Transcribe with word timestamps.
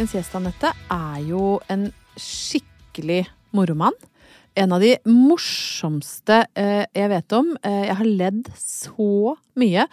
Dagens 0.00 0.14
gjest, 0.16 0.32
Anette, 0.38 0.68
er 0.88 1.16
jo 1.28 1.58
en 1.68 1.82
skikkelig 2.16 3.26
moromann. 3.52 3.92
En 4.56 4.72
av 4.72 4.80
de 4.80 4.94
morsomste 5.04 6.38
eh, 6.56 6.86
jeg 6.96 7.10
vet 7.12 7.34
om. 7.36 7.50
Eh, 7.60 7.82
jeg 7.90 7.96
har 7.98 8.08
ledd 8.22 8.48
så 8.56 9.34
mye 9.60 9.84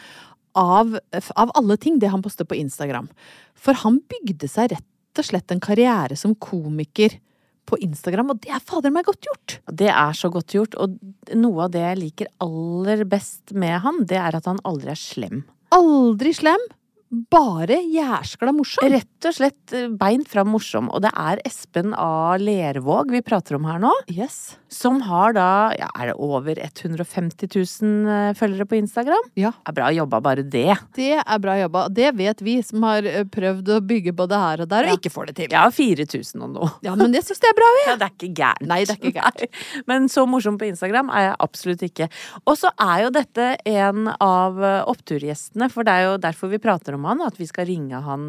av, 0.56 0.96
av 1.36 1.52
alle 1.60 1.76
ting, 1.84 1.98
det 2.00 2.14
han 2.14 2.24
poster 2.24 2.48
på 2.48 2.56
Instagram. 2.56 3.12
For 3.52 3.76
han 3.84 4.00
bygde 4.08 4.48
seg 4.48 4.78
rett 4.78 5.20
og 5.20 5.28
slett 5.28 5.52
en 5.52 5.66
karriere 5.68 6.16
som 6.16 6.38
komiker 6.40 7.20
på 7.68 7.84
Instagram, 7.84 8.32
og 8.32 8.40
det 8.48 8.56
er 8.56 8.64
fader 8.64 8.96
meg 8.96 9.12
godt 9.12 9.28
gjort! 9.28 9.60
Det 9.68 9.92
er 9.92 10.16
så 10.16 10.32
godt 10.32 10.56
gjort, 10.56 10.80
og 10.80 10.96
noe 11.36 11.68
av 11.68 11.76
det 11.76 11.84
jeg 11.84 12.04
liker 12.06 12.32
aller 12.48 13.04
best 13.12 13.52
med 13.52 13.82
han, 13.84 14.06
det 14.08 14.24
er 14.24 14.40
at 14.40 14.48
han 14.48 14.64
aldri 14.72 14.96
er 14.96 15.04
slem. 15.04 15.44
Aldri 15.76 16.32
slem, 16.32 16.64
bare 17.10 17.80
jæskla 17.94 18.54
morsom. 18.56 18.88
Rett 18.92 19.28
og 19.30 19.36
slett 19.38 19.76
eh, 19.76 19.88
beint 19.92 20.28
fram 20.32 20.52
morsom. 20.54 20.92
Og 20.94 21.04
det 21.06 21.12
er 21.16 21.42
Espen 21.48 21.96
A. 21.98 22.36
Lervåg 22.42 23.14
vi 23.16 23.24
prater 23.26 23.58
om 23.60 23.68
her 23.70 23.82
nå. 23.84 23.94
Yes. 24.12 24.58
Som 24.70 25.00
har 25.08 25.32
da, 25.38 25.72
ja, 25.80 25.88
er 25.96 26.10
det 26.12 26.16
over 26.20 26.58
150 26.60 27.48
000 27.56 28.10
eh, 28.12 28.32
følgere 28.36 28.66
på 28.68 28.76
Instagram? 28.82 29.30
Ja. 29.40 29.54
Det 29.64 29.72
er 29.72 29.76
bra 29.78 29.92
jobba, 29.96 30.20
bare 30.26 30.44
det. 30.44 30.74
Det 30.98 31.14
er 31.22 31.40
bra 31.40 31.54
jobba. 31.62 31.86
Det 31.94 32.10
vet 32.20 32.42
vi 32.44 32.58
som 32.68 32.84
har 32.84 33.08
eh, 33.08 33.24
prøvd 33.32 33.72
å 33.78 33.80
bygge 33.88 34.12
både 34.18 34.40
her 34.42 34.64
og 34.66 34.70
der, 34.74 34.90
og 34.90 34.92
Ja. 34.92 34.98
ikke 35.00 35.14
får 35.14 35.30
det 35.32 35.36
til. 35.40 35.56
Ja, 35.56 35.64
4000 35.72 36.44
og 36.44 36.52
noe. 36.58 36.70
Ja, 36.84 36.96
men 37.00 37.16
det 37.16 37.24
syns 37.24 37.40
jeg 37.44 37.54
er 37.54 37.58
bra, 37.62 37.70
vi. 37.78 37.86
Ja, 37.88 37.96
det 38.02 38.10
er 38.10 38.14
ikke 38.18 38.32
gærent. 38.42 38.68
Nei, 38.68 38.80
det 38.84 38.96
er 38.98 39.00
ikke 39.00 39.14
gærent. 39.22 39.62
Men 39.88 40.10
så 40.12 40.26
morsom 40.28 40.58
på 40.60 40.68
Instagram 40.68 41.14
er 41.16 41.30
jeg 41.30 41.38
absolutt 41.48 41.86
ikke. 41.88 42.10
Og 42.44 42.58
så 42.60 42.74
er 42.84 43.06
jo 43.06 43.14
dette 43.16 43.48
en 43.72 44.12
av 44.20 44.60
eh, 44.60 44.82
oppturgjestene, 44.92 45.70
for 45.72 45.88
det 45.88 45.96
er 45.96 46.08
jo 46.10 46.18
derfor 46.28 46.52
vi 46.52 46.60
prater 46.64 46.98
om 46.98 47.08
han, 47.08 47.24
at 47.24 47.40
vi 47.40 47.48
skal 47.48 47.70
ringe 47.70 48.04
han 48.04 48.28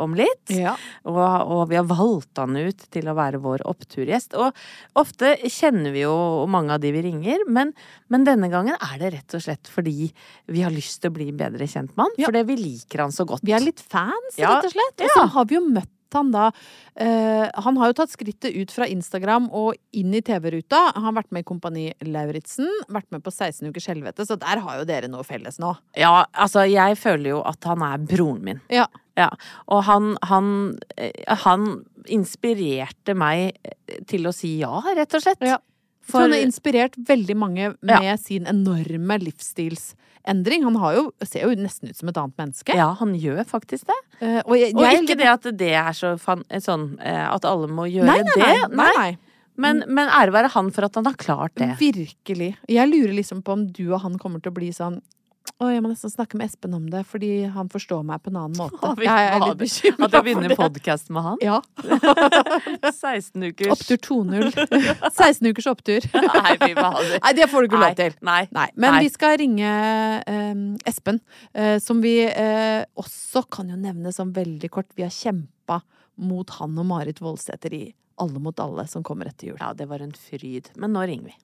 om 0.00 0.14
litt. 0.18 0.50
Ja. 0.50 0.74
Og, 1.06 1.18
og 1.22 1.62
vi 1.70 1.78
har 1.78 1.86
valgt 1.86 2.40
han 2.42 2.56
ut 2.58 2.86
til 2.90 3.06
å 3.06 3.14
være 3.16 3.38
vår 3.44 3.62
oppturgjest. 3.70 4.34
Og 4.40 4.50
ofte 4.98 5.36
kjenner 5.46 5.75
vi 5.94 6.04
jo 6.04 6.14
mange 6.50 6.74
av 6.76 6.82
de 6.82 6.92
vi 6.94 7.02
ringer, 7.08 7.44
men, 7.52 7.72
men 8.12 8.26
denne 8.26 8.50
gangen 8.52 8.76
er 8.76 8.96
det 9.02 9.12
rett 9.16 9.36
og 9.38 9.44
slett 9.44 9.70
fordi 9.72 10.10
vi 10.52 10.62
har 10.64 10.74
lyst 10.74 11.02
til 11.02 11.12
å 11.12 11.16
bli 11.18 11.28
bedre 11.36 11.68
kjent 11.68 11.92
med 11.94 12.06
han. 12.06 12.16
Ja. 12.20 12.30
Fordi 12.30 12.46
vi 12.52 12.58
liker 12.62 13.06
han 13.06 13.14
så 13.14 13.26
godt. 13.28 13.44
Vi 13.46 13.54
er 13.56 13.64
litt 13.64 13.82
fans, 13.82 14.38
Ja, 14.40 14.56
rett 14.56 14.70
og 14.70 14.76
slett. 14.76 14.96
Og 15.00 15.10
ja. 15.10 15.14
så 15.18 15.28
har 15.36 15.50
vi 15.50 15.58
jo 15.58 15.66
møtt 15.68 15.92
han 16.14 16.30
da 16.32 16.48
uh, 16.50 17.46
Han 17.66 17.78
har 17.80 17.90
jo 17.90 17.96
tatt 18.00 18.12
skrittet 18.12 18.54
ut 18.54 18.72
fra 18.72 18.86
Instagram 18.90 19.48
og 19.54 19.74
inn 19.96 20.14
i 20.14 20.22
TV-ruta. 20.24 20.92
Han 20.94 21.08
har 21.08 21.16
vært 21.18 21.32
med 21.34 21.44
i 21.44 21.48
Kompani 21.48 21.86
Lauritzen, 22.06 22.68
vært 22.92 23.10
med 23.14 23.24
på 23.26 23.32
16 23.34 23.66
ukers 23.70 23.90
helvete, 23.90 24.26
så 24.28 24.38
der 24.40 24.62
har 24.62 24.80
jo 24.80 24.86
dere 24.88 25.10
noe 25.12 25.26
felles 25.26 25.60
nå. 25.62 25.74
Ja, 25.98 26.26
altså, 26.32 26.66
jeg 26.70 26.98
føler 27.00 27.36
jo 27.36 27.42
at 27.46 27.66
han 27.68 27.84
er 27.86 28.06
broren 28.06 28.44
min. 28.46 28.62
Ja. 28.72 28.88
Ja, 29.16 29.30
og 29.72 29.86
han, 29.86 30.10
han, 30.28 30.48
eh, 31.00 31.24
han 31.40 31.86
inspirerte 32.12 33.14
meg 33.18 33.56
eh, 33.62 34.02
til 34.08 34.28
å 34.28 34.34
si 34.34 34.56
ja, 34.60 34.80
rett 34.96 35.16
og 35.16 35.24
slett. 35.24 35.44
Ja. 35.44 35.60
For 36.06 36.22
han 36.22 36.36
har 36.36 36.44
inspirert 36.44 36.94
veldig 37.08 37.34
mange 37.38 37.72
med 37.82 38.20
sin 38.22 38.46
enorme 38.46 39.16
livsstilsendring. 39.24 40.62
Han 40.62 40.78
har 40.78 40.94
jo, 40.94 41.06
ser 41.26 41.48
jo 41.48 41.56
nesten 41.58 41.90
ut 41.90 41.98
som 41.98 42.12
et 42.12 42.20
annet 42.22 42.36
menneske. 42.38 42.76
Ja, 42.78 42.92
han 43.00 43.16
gjør 43.18 43.42
faktisk 43.48 43.88
det. 43.90 43.96
Uh, 44.20 44.38
og 44.44 44.54
jeg, 44.60 44.74
Og 44.78 45.00
ikke 45.00 45.18
det 45.18 45.30
at 45.32 45.48
det 45.58 45.72
er 45.74 45.96
så 45.98 46.14
fan, 46.20 46.44
sånn 46.62 46.92
eh, 47.02 47.24
at 47.26 47.48
alle 47.48 47.66
må 47.66 47.88
gjøre 47.90 48.06
Nei, 48.06 48.20
nei, 48.22 48.36
det. 48.38 48.44
nei, 48.46 48.84
nei, 48.84 48.92
nei. 49.00 49.10
Men, 49.56 49.82
men 49.88 50.10
ære 50.12 50.34
være 50.34 50.52
han 50.52 50.70
for 50.76 50.86
at 50.86 50.98
han 50.98 51.06
har 51.08 51.16
klart 51.18 51.54
det. 51.56 51.72
Virkelig. 51.80 52.50
Jeg 52.68 52.90
lurer 52.90 53.14
liksom 53.16 53.40
på 53.42 53.54
om 53.56 53.66
du 53.72 53.86
og 53.88 54.02
han 54.04 54.18
kommer 54.20 54.42
til 54.44 54.52
å 54.52 54.56
bli 54.58 54.68
sånn 54.76 55.00
å, 55.56 55.68
jeg 55.72 55.82
må 55.84 55.90
nesten 55.90 56.12
snakke 56.12 56.38
med 56.38 56.50
Espen 56.50 56.74
om 56.76 56.84
det, 56.92 57.00
fordi 57.08 57.30
han 57.52 57.70
forstår 57.72 58.02
meg 58.06 58.22
på 58.24 58.32
en 58.32 58.38
annen 58.42 58.58
måte. 58.58 58.78
Å, 58.84 58.92
vi 58.98 59.06
Jeg 59.06 59.28
er 59.30 59.42
litt 59.42 59.58
bekymra 59.60 59.90
litt 59.90 59.98
det. 59.98 60.06
At 60.06 60.16
jeg 60.18 60.26
vinner 60.26 60.52
begynner 60.52 60.60
podkast 60.60 61.12
med 61.14 61.26
han? 61.26 61.42
Ja. 61.44 61.60
16 62.90 63.46
ukers 63.48 63.72
Opptur 63.76 64.00
2-0. 64.08 64.50
16 65.08 65.48
ukers 65.50 65.68
opptur. 65.72 66.08
Nei, 66.26 66.54
fy 66.60 66.70
fader. 66.76 67.12
Nei, 67.16 67.32
det 67.38 67.48
får 67.52 67.64
du 67.64 67.70
ikke 67.70 67.82
lov 67.82 67.98
til. 68.02 68.16
Nei. 68.28 68.40
Nei, 68.56 68.66
men 68.76 68.96
Nei. 68.96 69.02
vi 69.06 69.12
skal 69.14 69.36
ringe 69.40 69.70
eh, 70.20 70.64
Espen, 70.92 71.22
eh, 71.56 71.76
som 71.82 72.02
vi 72.04 72.18
eh, 72.26 72.82
også 72.98 73.46
kan 73.52 73.72
jo 73.72 73.78
nevne 73.80 74.12
som 74.14 74.34
veldig 74.36 74.72
kort. 74.72 74.90
Vi 74.98 75.06
har 75.06 75.14
kjempa 75.14 75.80
mot 76.26 76.52
han 76.58 76.76
og 76.80 76.88
Marit 76.88 77.22
Voldsæter 77.24 77.76
i 77.76 77.84
Alle 78.16 78.40
mot 78.40 78.60
alle, 78.64 78.86
som 78.88 79.02
kommer 79.04 79.28
etter 79.28 79.50
jul. 79.50 79.58
Ja, 79.60 79.74
det 79.76 79.90
var 79.90 80.00
en 80.00 80.14
fryd. 80.16 80.70
Men 80.80 80.94
nå 80.96 81.02
ringer 81.04 81.28
vi. 81.28 81.34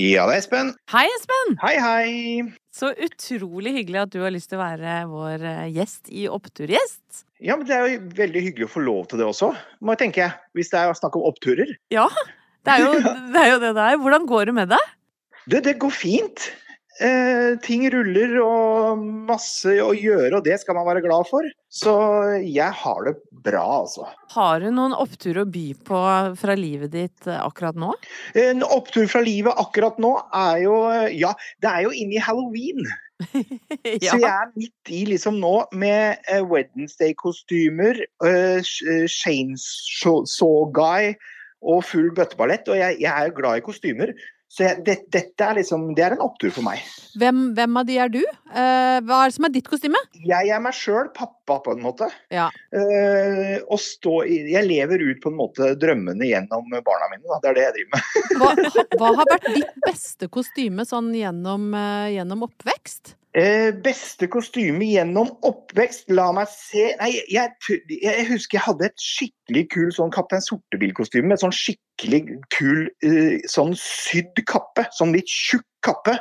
Ja, 0.00 0.22
det 0.24 0.38
er 0.38 0.40
Espen. 0.40 0.70
Hei, 0.88 1.04
Espen! 1.18 1.50
Hei, 1.60 1.74
hei. 1.76 2.44
Så 2.72 2.94
utrolig 2.96 3.74
hyggelig 3.74 3.98
at 4.06 4.14
du 4.14 4.22
har 4.22 4.32
lyst 4.32 4.48
til 4.48 4.56
å 4.56 4.62
være 4.62 4.94
vår 5.10 5.42
eh, 5.44 5.66
gjest 5.74 6.08
i 6.08 6.22
Oppturgjest. 6.32 7.26
Ja, 7.44 7.58
men 7.60 7.66
Det 7.68 7.76
er 7.76 7.84
jo 7.90 7.98
veldig 8.16 8.42
hyggelig 8.46 8.70
å 8.70 8.72
få 8.72 8.84
lov 8.86 9.10
til 9.10 9.20
det 9.20 9.26
også, 9.28 9.50
må 9.84 9.92
jeg 9.92 10.06
tenke. 10.06 10.30
Hvis 10.56 10.72
det 10.72 10.80
er 10.80 10.96
snakk 10.96 11.18
om 11.20 11.26
oppturer. 11.28 11.74
Ja, 11.92 12.06
det 12.64 12.78
er 12.78 12.86
jo 12.86 12.94
det 13.34 13.42
er 13.42 13.50
jo 13.50 13.60
det 13.60 13.74
der. 13.76 13.92
er. 13.92 14.00
Hvordan 14.00 14.24
går 14.32 14.48
det 14.48 14.56
med 14.62 14.72
deg? 14.72 14.88
Det, 15.44 15.60
det 15.68 15.76
går 15.84 15.92
fint. 15.92 16.48
Eh, 17.02 17.56
ting 17.64 17.82
ruller 17.90 18.36
og 18.44 19.00
masse 19.26 19.72
å 19.82 19.90
gjøre, 19.96 20.36
og 20.38 20.44
det 20.46 20.60
skal 20.62 20.76
man 20.78 20.86
være 20.86 21.02
glad 21.02 21.26
for. 21.26 21.46
Så 21.72 21.92
jeg 22.44 22.70
har 22.78 23.00
det 23.08 23.16
bra, 23.42 23.64
altså. 23.80 24.06
Har 24.34 24.62
du 24.62 24.68
noen 24.70 24.94
opptur 24.94 25.40
å 25.42 25.46
by 25.48 25.64
på 25.88 26.02
fra 26.38 26.56
livet 26.58 26.92
ditt 26.94 27.26
eh, 27.26 27.40
akkurat 27.42 27.78
nå? 27.80 27.94
En 28.38 28.62
opptur 28.66 29.08
fra 29.10 29.22
livet 29.24 29.58
akkurat 29.58 29.98
nå 30.02 30.14
er 30.30 30.62
jo 30.66 30.76
Ja, 31.16 31.32
det 31.64 31.72
er 31.72 31.88
jo 31.88 31.96
inne 31.96 32.20
i 32.20 32.22
halloween. 32.22 32.86
Så 34.02 34.16
jeg 34.18 34.28
er 34.28 34.50
midt 34.54 34.90
i 34.94 35.04
liksom 35.10 35.38
nå 35.42 35.54
med 35.74 36.22
eh, 36.30 36.42
Wednesday-kostymer, 36.46 38.02
eh, 38.26 38.72
Saw 39.12 40.70
guy 40.74 41.14
og 41.62 41.84
full 41.86 42.10
bøtteballett. 42.14 42.70
Og 42.70 42.78
jeg, 42.78 42.98
jeg 43.02 43.10
er 43.12 43.30
jo 43.30 43.36
glad 43.38 43.60
i 43.60 43.66
kostymer. 43.66 44.14
Så 44.52 44.66
jeg, 44.66 44.82
det, 44.84 44.94
dette 45.14 45.46
er 45.46 45.56
liksom 45.56 45.86
Det 45.96 46.04
er 46.04 46.12
en 46.16 46.24
opptur 46.26 46.50
for 46.52 46.64
meg. 46.66 46.82
Hvem, 47.16 47.38
hvem 47.56 47.78
av 47.80 47.86
de 47.88 47.94
er 48.04 48.10
du? 48.12 48.20
Uh, 48.52 48.98
hva 49.06 49.22
er 49.22 49.30
det 49.30 49.36
som 49.38 49.46
er 49.48 49.54
ditt 49.54 49.70
kostyme? 49.70 50.00
Jeg 50.28 50.50
er 50.52 50.60
meg 50.60 50.76
sjøl 50.76 51.08
pappa, 51.16 51.56
på 51.64 51.72
en 51.72 51.80
måte. 51.84 52.10
Ja. 52.32 52.50
Uh, 52.74 53.56
og 53.64 53.80
stå 53.80 54.18
i, 54.28 54.42
jeg 54.52 54.68
lever 54.68 55.00
ut 55.06 55.22
på 55.24 55.32
en 55.32 55.38
måte 55.40 55.72
drømmene 55.80 56.28
gjennom 56.28 56.68
barna 56.84 57.08
mine. 57.14 57.24
Da. 57.24 57.40
Det 57.40 57.52
er 57.52 57.58
det 57.58 57.64
jeg 57.64 57.76
driver 57.78 57.96
med. 57.96 58.36
Hva, 58.42 58.52
hva 59.00 59.14
har 59.22 59.32
vært 59.32 59.50
ditt 59.56 59.82
beste 59.86 60.28
kostyme 60.32 60.84
sånn 60.88 61.12
gjennom, 61.16 61.70
uh, 61.72 62.12
gjennom 62.12 62.44
oppvekst? 62.50 63.16
Eh, 63.32 63.70
beste 63.80 64.26
kostyme 64.28 64.84
gjennom 64.84 65.30
oppvekst, 65.48 66.10
la 66.12 66.26
meg 66.36 66.50
se 66.52 66.90
Nei, 66.98 67.14
jeg, 67.32 67.78
jeg 67.88 68.26
husker 68.28 68.58
jeg 68.58 68.64
hadde 68.66 68.90
et 68.90 69.00
skikkelig 69.00 69.62
kul 69.72 69.88
sånn 69.96 70.12
Kaptein 70.12 70.44
Sortebil-kostyme 70.44 71.30
med 71.30 71.40
sånn 71.40 71.54
skikkelig 71.56 72.20
kul 72.52 72.90
eh, 73.06 73.38
sånn 73.48 73.72
sydd 73.80 74.36
kappe. 74.44 74.84
Sånn 74.98 75.14
litt 75.16 75.32
tjukk 75.32 75.64
kappe. 75.80 76.18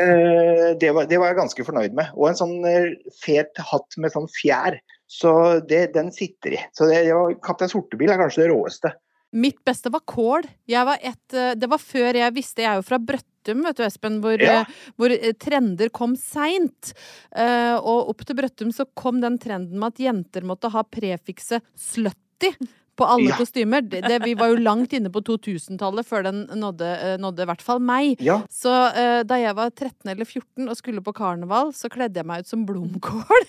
Eh, 0.00 0.70
det, 0.80 0.94
var, 0.96 1.10
det 1.10 1.20
var 1.20 1.34
jeg 1.34 1.40
ganske 1.42 1.68
fornøyd 1.68 1.98
med. 1.98 2.08
Og 2.16 2.30
en 2.30 2.40
sånn 2.40 2.56
eh, 2.68 2.88
fet 3.20 3.60
hatt 3.60 4.00
med 4.00 4.16
sånn 4.16 4.30
fjær. 4.32 4.80
Så 5.12 5.34
det, 5.68 5.90
den 5.92 6.08
sitter 6.14 6.56
i. 6.56 6.64
Så 6.72 6.88
det, 6.88 7.04
det 7.10 7.20
var, 7.20 7.36
Kaptein 7.44 7.74
Sortebil 7.74 8.14
er 8.14 8.22
kanskje 8.22 8.46
det 8.46 8.52
råeste. 8.54 8.94
Mitt 9.32 9.60
beste 9.64 9.90
var 9.92 10.02
kål. 10.10 10.46
Var 10.66 10.98
et, 11.02 11.34
eh, 11.34 11.54
det 11.54 11.68
var 11.70 11.78
før 11.78 12.14
jeg 12.18 12.34
visste 12.34 12.62
Jeg 12.64 12.70
er 12.72 12.80
jo 12.80 12.86
fra 12.88 12.98
Brøttum, 12.98 13.62
vet 13.64 13.76
du, 13.76 13.84
Espen, 13.84 14.20
hvor, 14.20 14.40
Ja. 14.42 14.60
eh, 14.60 14.66
hvor 14.98 15.10
eh, 15.14 15.32
trender 15.38 15.88
kom 15.90 16.16
seint. 16.16 16.92
Og 17.36 18.10
opp 18.10 18.24
til 18.26 18.36
Brøttum 18.36 18.72
så 18.74 18.86
kom 18.94 19.20
den 19.20 19.38
trenden 19.38 19.78
med 19.78 19.94
at 19.94 20.02
jenter 20.02 20.42
måtte 20.42 20.70
ha 20.70 20.82
prefikset 20.82 21.62
'slutty'. 21.76 22.56
På 23.00 23.08
alle 23.08 23.30
Ja. 23.30 23.36
kostymer. 23.40 23.82
Det, 23.82 24.02
det, 24.04 24.20
vi 24.24 24.34
var 24.38 24.52
jo 24.52 24.60
langt 24.60 24.92
inne 24.96 25.10
på 25.12 25.22
2000-tallet 25.24 26.06
før 26.06 26.26
den 26.28 26.42
nådde, 26.60 26.90
eh, 27.06 27.16
nådde 27.22 27.44
i 27.46 27.48
hvert 27.50 27.64
fall 27.64 27.80
meg. 27.80 28.20
Ja. 28.24 28.40
Så 28.52 28.70
uh, 28.70 29.22
da 29.24 29.38
jeg 29.40 29.56
var 29.56 29.70
13 29.72 30.10
eller 30.12 30.28
14 30.28 30.68
og 30.68 30.76
skulle 30.78 31.02
på 31.04 31.14
karneval, 31.16 31.72
så 31.76 31.88
kledde 31.92 32.20
jeg 32.20 32.28
meg 32.28 32.44
ut 32.44 32.50
som 32.50 32.66
blomkål. 32.68 33.46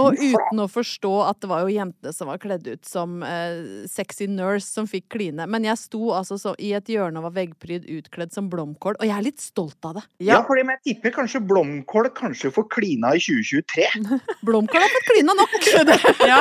og 0.00 0.18
uten 0.20 0.62
å 0.62 0.68
forstå 0.70 1.12
at 1.26 1.40
det 1.42 1.50
var 1.50 1.64
jo 1.66 1.74
jentene 1.74 2.14
som 2.14 2.30
var 2.30 2.40
kledd 2.42 2.68
ut 2.70 2.86
som 2.86 3.20
uh, 3.26 3.84
sexy 3.90 4.28
nurse 4.30 4.68
som 4.70 4.86
fikk 4.90 5.08
kline. 5.16 5.46
Men 5.50 5.66
jeg 5.66 5.78
sto 5.80 6.12
altså 6.16 6.38
så, 6.40 6.54
i 6.62 6.72
et 6.78 6.88
hjørne 6.90 7.20
og 7.20 7.28
var 7.30 7.36
veggpryd 7.40 7.88
utkledd 7.98 8.34
som 8.34 8.50
blomkål, 8.52 8.98
og 9.00 9.06
jeg 9.08 9.16
er 9.16 9.26
litt 9.26 9.42
stolt 9.42 9.78
av 9.88 9.98
det. 9.98 10.04
Ja, 10.28 10.40
fordi 10.46 10.64
jeg 10.68 10.82
tipper 10.86 11.14
kanskje 11.20 11.40
Blomkål 11.50 12.10
kanskje 12.14 12.50
får 12.54 12.66
klina 12.70 13.14
i 13.16 13.22
2023. 13.22 13.86
Blomkål 14.46 14.84
har 14.84 14.92
fått 14.94 15.08
klina 15.10 15.36
nok! 15.38 15.58
Ja. 16.30 16.40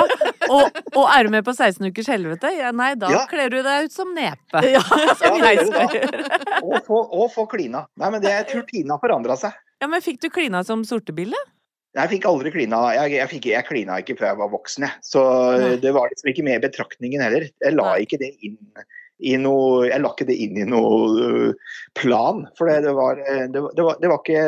Og, 0.51 0.75
og 0.97 1.05
er 1.09 1.25
du 1.25 1.31
med 1.33 1.45
på 1.47 1.53
16 1.55 1.85
ukers 1.89 2.09
helvete? 2.19 2.51
Ja, 2.59 2.69
nei, 2.75 2.91
da 2.99 3.09
Ja. 3.15 3.23
kler 3.31 3.49
du 3.49 3.61
deg 3.65 3.87
ut 3.89 3.95
som 3.95 4.11
nepe. 4.15 4.61
Ja. 4.75 4.83
Som 4.83 5.39
Ja, 5.39 5.53
jeg 5.53 5.63
det 5.63 5.69
skal. 5.71 6.59
Og 6.61 6.83
få, 6.85 6.99
og 7.23 7.31
få 7.33 7.47
klina. 7.49 7.85
Nei, 7.97 8.11
men 8.13 8.21
det, 8.21 8.35
jeg 8.35 8.49
tror 8.51 8.67
Tina 8.69 8.99
forandra 9.01 9.39
seg. 9.39 9.55
Ja, 9.81 9.87
men 9.87 10.03
fikk 10.03 10.19
du 10.21 10.29
klina 10.29 10.61
som 10.67 10.83
sortebille? 10.85 11.39
Jeg 11.97 12.11
fikk 12.11 12.25
aldri 12.29 12.51
klina. 12.53 12.83
Jeg, 12.93 13.15
jeg, 13.17 13.29
fikk, 13.31 13.45
jeg 13.49 13.65
klina 13.65 13.95
ikke 14.03 14.13
før 14.19 14.27
jeg 14.33 14.37
var 14.43 14.49
voksen, 14.53 14.85
jeg. 14.85 15.01
Så 15.07 15.23
Nei. 15.57 15.69
det 15.81 15.93
var 15.95 16.11
liksom 16.11 16.29
ikke 16.29 16.43
med 16.45 16.59
i 16.59 16.63
betraktningen 16.67 17.23
heller. 17.25 17.47
Jeg 17.63 17.73
la 17.79 17.87
Nei. 17.95 18.03
ikke 18.05 18.19
det 18.21 18.29
inn 18.45 18.59
i 19.19 19.33
noe 19.35 19.87
Jeg 19.89 19.99
la 19.99 20.11
ikke 20.13 20.27
det 20.29 20.35
inn 20.45 20.59
i 20.61 20.67
noe 20.69 20.99
øh, 21.25 21.73
plan. 21.97 22.45
For 22.59 22.69
det, 22.69 22.83
det, 22.85 22.93
var, 22.95 23.17
øh, 23.23 23.41
det, 23.51 23.63
var- 23.65 23.73
det, 23.75 23.83
var, 23.87 23.97
det 24.03 24.11
var 24.13 24.21
ikke 24.21 24.43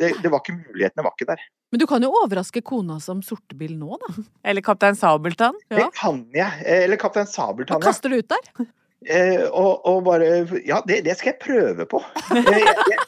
det, 0.00 0.08
det 0.24 0.32
var 0.32 0.40
ikke 0.42 0.56
Mulighetene 0.56 1.04
var 1.06 1.14
ikke 1.18 1.28
der. 1.34 1.44
Men 1.72 1.82
du 1.82 1.86
kan 1.90 2.02
jo 2.04 2.12
overraske 2.14 2.62
kona 2.62 3.00
som 3.02 3.22
sortebil 3.26 3.74
nå, 3.78 3.98
da. 4.02 4.14
Eller 4.46 4.62
Kaptein 4.64 4.96
Sabeltann? 4.96 5.56
Ja. 5.68 5.76
Det 5.80 5.88
kan 5.98 6.22
jeg. 6.36 6.62
Eller 6.66 7.00
Kaptein 7.00 7.26
Sabeltann. 7.26 7.82
Ja. 7.82 7.90
kaster 7.90 8.12
du 8.12 8.20
ut 8.20 8.30
der? 8.30 8.66
Eh, 9.06 9.42
og, 9.50 9.82
og 9.86 10.00
bare 10.06 10.46
Ja, 10.66 10.80
det, 10.88 11.02
det 11.06 11.18
skal 11.18 11.34
jeg 11.34 11.42
prøve 11.42 11.86
på. 11.90 12.00
Eh, 12.32 12.52
jeg, 12.54 12.76
jeg, 12.92 12.98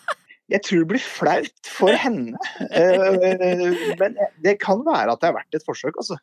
jeg 0.57 0.63
tror 0.67 0.83
det 0.83 0.91
blir 0.93 1.05
flaut 1.05 1.71
for 1.79 1.95
henne. 2.05 2.39
Eh, 2.73 3.95
men 4.01 4.19
det 4.45 4.59
kan 4.63 4.83
være 4.87 5.15
at 5.15 5.23
det 5.23 5.31
er 5.31 5.39
verdt 5.39 5.59
et 5.61 5.67
forsøk, 5.67 5.99
altså. 6.01 6.19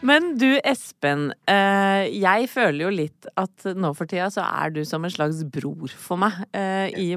Men 0.00 0.30
du 0.40 0.48
Espen, 0.64 1.28
eh, 1.50 2.06
jeg 2.08 2.46
føler 2.48 2.86
jo 2.86 2.92
litt 2.94 3.26
at 3.40 3.66
nå 3.76 3.90
for 3.96 4.08
tida 4.08 4.30
så 4.32 4.46
er 4.46 4.72
du 4.72 4.80
som 4.88 5.04
en 5.04 5.12
slags 5.12 5.42
bror 5.52 5.92
for 5.92 6.20
meg. 6.22 6.38
Eh, 6.56 6.96
i, 6.96 7.10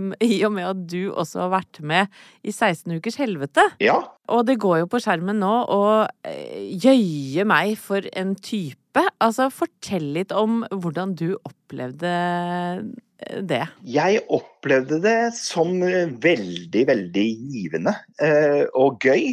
og 0.44 0.52
med 0.52 0.68
at 0.68 0.82
du 0.92 1.14
også 1.14 1.46
har 1.46 1.54
vært 1.56 1.80
med 1.80 2.12
i 2.44 2.52
16 2.52 2.98
ukers 2.98 3.20
helvete. 3.22 3.64
Ja. 3.84 4.02
Og 4.28 4.44
det 4.50 4.60
går 4.64 4.82
jo 4.84 4.92
på 4.92 5.00
skjermen 5.04 5.40
nå, 5.40 5.54
og 5.72 6.28
eh, 6.28 6.76
jøye 6.84 7.48
meg 7.48 7.78
for 7.80 8.04
en 8.20 8.36
type. 8.36 9.08
Altså, 9.24 9.48
fortell 9.50 10.12
litt 10.20 10.36
om 10.36 10.62
hvordan 10.70 11.16
du 11.18 11.32
opplevde 11.40 12.12
det. 13.48 13.64
Jeg 13.88 14.22
opplevde 14.28 15.00
det 15.04 15.34
som 15.38 15.72
veldig, 15.80 16.84
veldig 16.92 17.28
givende 17.56 17.96
eh, 18.20 18.66
og 18.76 19.00
gøy. 19.04 19.32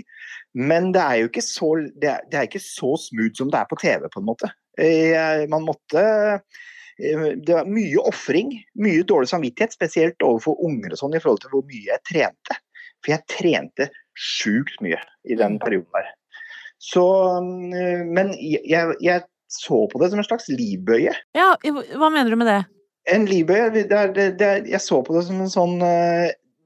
Men 0.58 0.90
det 0.94 1.02
er 1.02 1.20
jo 1.20 1.30
ikke 1.30 1.44
så, 1.46 1.70
det 2.02 2.10
er, 2.10 2.26
det 2.30 2.38
er 2.38 2.48
ikke 2.48 2.62
så 2.62 2.96
smooth 2.98 3.38
som 3.38 3.50
det 3.52 3.60
er 3.60 3.70
på 3.70 3.78
TV, 3.80 4.06
på 4.10 4.22
en 4.22 4.26
måte. 4.26 4.50
Eh, 4.80 5.46
man 5.50 5.66
måtte 5.66 6.02
eh, 6.02 7.26
Det 7.36 7.54
var 7.54 7.68
mye 7.70 8.02
ofring, 8.08 8.52
mye 8.80 9.04
dårlig 9.06 9.30
samvittighet, 9.30 9.76
spesielt 9.76 10.26
overfor 10.26 10.58
unger 10.66 10.94
og 10.94 11.02
sånn, 11.02 11.14
i 11.14 11.22
forhold 11.22 11.44
til 11.44 11.54
hvor 11.54 11.66
mye 11.68 11.86
jeg 11.86 12.06
trente. 12.08 12.58
For 13.00 13.14
jeg 13.14 13.26
trente 13.30 13.90
sjukt 14.18 14.82
mye 14.84 14.98
i 15.30 15.38
den 15.38 15.60
perioden 15.62 15.90
der. 15.94 16.10
Så 16.80 17.04
eh, 17.76 18.02
Men 18.08 18.34
jeg, 18.40 18.98
jeg 18.98 19.26
så 19.50 19.84
på 19.90 20.02
det 20.02 20.10
som 20.12 20.20
en 20.22 20.26
slags 20.26 20.50
livbøye. 20.50 21.14
Ja, 21.34 21.54
hva 21.62 22.10
mener 22.10 22.30
du 22.30 22.38
med 22.38 22.50
det? 22.50 22.60
En 23.10 23.24
livbøye, 23.26 23.70
det 23.74 23.86
er, 23.90 24.12
det, 24.14 24.46
er, 24.46 24.66
jeg 24.68 24.82
så 24.82 25.00
på 25.02 25.14
det 25.16 25.24
som 25.26 25.40
en 25.42 25.50
sånn 25.50 25.80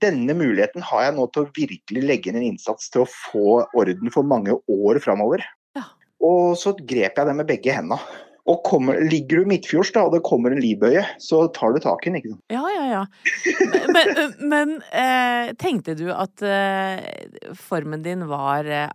Denne 0.05 0.37
muligheten 0.37 0.85
har 0.85 1.09
jeg 1.09 1.17
nå 1.17 1.27
til 1.33 1.45
å 1.45 1.53
virkelig 1.57 2.05
legge 2.05 2.31
inn 2.31 2.41
en 2.41 2.51
innsats 2.53 2.93
til 2.93 3.05
å 3.05 3.11
få 3.11 3.65
orden 3.73 4.13
for 4.15 4.27
mange 4.29 4.57
år 4.71 5.01
framover. 5.05 5.45
Ja. 5.79 5.89
Og 6.25 6.55
så 6.61 6.75
grep 6.77 7.19
jeg 7.19 7.31
det 7.31 7.37
med 7.41 7.49
begge 7.49 7.75
hendene. 7.75 8.01
Og 8.45 8.61
kommer, 8.67 8.99
ligger 9.09 9.41
du 9.41 9.49
midtfjords 9.49 9.95
da, 9.95 10.03
og 10.05 10.13
det 10.13 10.21
kommer 10.27 10.53
en 10.53 10.61
livbøye, 10.61 11.01
så 11.23 11.47
tar 11.57 11.73
du 11.73 11.79
tak 11.81 12.05
i 12.05 12.11
den. 12.11 12.19
ikke 12.19 12.33
sant? 12.35 12.43
Ja, 12.53 12.65
ja, 12.69 12.85
ja. 12.91 13.05
Men, 13.95 14.11
men 14.53 14.75
eh, 14.93 15.53
tenkte 15.61 15.95
du 15.97 16.11
at 16.13 16.45
eh, 16.45 17.01
formen 17.57 18.05
din 18.05 18.27
var 18.29 18.69
eh, 18.69 18.89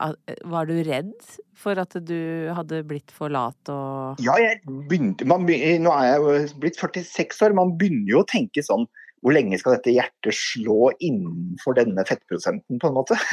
Var 0.46 0.70
du 0.70 0.76
redd 0.86 1.16
for 1.58 1.82
at 1.82 1.98
du 2.06 2.52
hadde 2.56 2.84
blitt 2.88 3.14
for 3.16 3.34
lat 3.34 3.72
og 3.74 4.22
Ja, 4.22 4.38
jeg 4.42 4.62
begynte, 4.68 5.26
man, 5.30 5.50
nå 5.50 5.96
er 5.98 6.12
jeg 6.12 6.54
blitt 6.62 6.78
46 6.78 7.42
år, 7.48 7.58
man 7.58 7.74
begynner 7.80 8.20
jo 8.20 8.22
å 8.22 8.30
tenke 8.30 8.64
sånn 8.66 8.86
hvor 9.22 9.36
lenge 9.36 9.60
skal 9.60 9.76
dette 9.78 9.92
hjertet 9.96 10.36
slå 10.36 10.92
innenfor 11.00 11.76
denne 11.80 12.06
fettprosenten, 12.08 12.80
på 12.80 12.88
en 12.92 12.98
måte? 13.00 13.20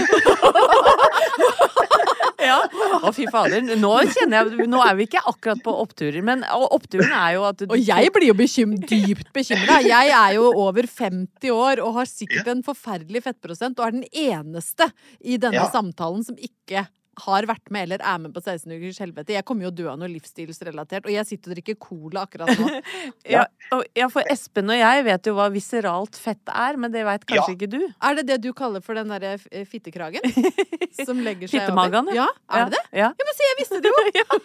Ja. 2.47 2.61
Å, 3.03 3.11
fy 3.15 3.25
fader. 3.33 3.65
Nå 3.81 3.91
kjenner 4.13 4.45
jeg 4.47 4.69
Nå 4.71 4.81
er 4.85 4.97
vi 4.99 5.07
ikke 5.09 5.23
akkurat 5.27 5.59
på 5.65 5.73
oppturer, 5.83 6.21
men 6.27 6.45
oppturen 6.47 7.11
er 7.17 7.33
jo 7.37 7.47
at 7.49 7.59
du 7.59 7.65
Og 7.75 7.81
jeg 7.81 8.13
blir 8.15 8.31
jo 8.31 8.37
bekym 8.39 8.77
dypt 8.87 9.33
bekymra. 9.35 9.81
Jeg 9.83 10.13
er 10.15 10.37
jo 10.37 10.51
over 10.53 10.87
50 10.87 11.51
år 11.55 11.83
og 11.85 11.97
har 12.01 12.11
sikkert 12.11 12.53
en 12.53 12.63
forferdelig 12.67 13.25
fettprosent, 13.27 13.81
og 13.81 13.89
er 13.89 13.97
den 13.99 14.07
eneste 14.13 14.91
i 15.21 15.41
denne 15.43 15.65
Ja. 15.65 15.71
samtalen 15.73 16.23
som 16.27 16.37
ikke 16.39 16.87
har 17.25 17.47
vært 17.49 17.71
med 17.73 17.87
eller 17.87 18.03
er 18.05 18.19
med 18.21 18.35
på 18.35 18.43
16 18.43 18.73
ukers 18.77 18.99
helvete. 19.01 19.35
Jeg 19.37 19.45
kommer 19.49 19.67
jo 19.67 19.71
å 19.73 19.77
dø 19.77 19.87
av 19.93 19.99
noe 20.01 20.11
livsstilsrelatert, 20.13 21.07
og 21.09 21.15
jeg 21.15 21.29
sitter 21.29 21.53
og 21.53 21.57
drikker 21.57 21.79
cola 21.81 22.27
akkurat 22.27 22.53
nå. 22.61 22.69
ja, 23.37 23.47
og, 23.73 23.85
ja, 23.97 24.09
for 24.13 24.27
Espen 24.33 24.73
og 24.73 24.79
jeg 24.79 25.07
vet 25.09 25.31
jo 25.31 25.37
hva 25.39 25.49
viseralt 25.55 26.19
fett 26.21 26.53
er, 26.53 26.77
men 26.81 26.93
det 26.95 27.07
veit 27.09 27.25
kanskje 27.25 27.55
Ja. 27.55 27.57
ikke 27.57 27.71
du? 27.73 27.81
Er 27.87 28.19
det 28.21 28.27
det 28.29 28.41
du 28.45 28.51
kaller 28.57 28.85
for 28.85 28.99
den 28.99 29.13
derre 29.13 29.37
fittekragen? 29.69 30.25
Som 31.07 31.23
legger 31.25 31.49
seg 31.49 31.63
Fittemagen, 31.63 32.11
Fittemagene? 32.13 32.17
Ja, 32.17 32.29
er 32.53 32.69
det 32.69 32.77
det? 32.77 32.85
Ja. 32.93 33.13
Ja, 33.17 33.29
men 33.31 33.39
se, 33.39 33.49
jeg 33.53 33.59
visste 33.63 33.83
det 33.85 33.93
jo! 34.21 34.41